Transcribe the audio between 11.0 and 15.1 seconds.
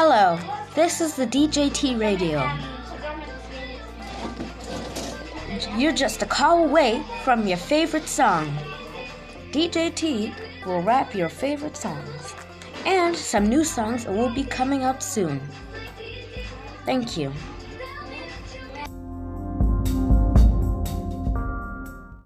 your favorite songs, and some new songs will be coming up